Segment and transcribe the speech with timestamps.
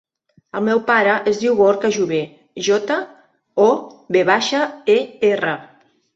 [0.59, 2.21] El meu pare es diu Gorka Jover:
[2.69, 2.99] jota,
[3.67, 3.69] o,
[4.19, 4.65] ve baixa,
[4.97, 4.99] e,
[5.33, 5.55] erra.